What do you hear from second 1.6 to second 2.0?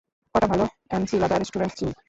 চিনি।